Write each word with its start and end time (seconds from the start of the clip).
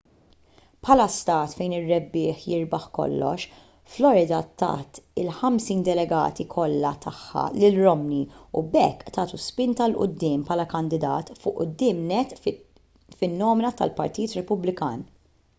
bħala 0.85 1.03
stat 1.15 1.51
fejn 1.57 1.73
ir-rebbieħ 1.79 2.39
jirbaħ 2.53 2.87
kollox 2.97 3.59
florida 3.95 4.39
tat 4.61 5.01
il-ħamsin 5.25 5.83
delegati 5.91 6.47
kollha 6.55 6.93
tagħha 7.05 7.45
lil 7.59 7.79
romney 7.83 8.23
u 8.57 8.65
b'hekk 8.77 9.15
tagħtu 9.19 9.41
spinta 9.45 9.89
il 9.93 9.97
quddiem 10.01 10.47
bħala 10.51 10.67
kandidat 10.75 11.33
fuq 11.43 11.57
quddiem 11.63 12.01
nett 12.15 12.43
fin-nomina 13.21 13.75
tal-partit 13.83 14.37
repubblikan 14.43 15.09